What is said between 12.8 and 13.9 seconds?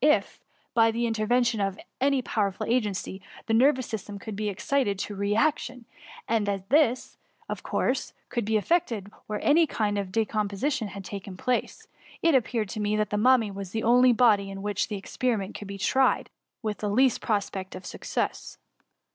that a mummy was the